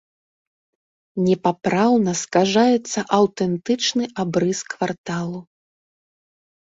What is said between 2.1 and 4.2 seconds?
скажаецца аўтэнтычны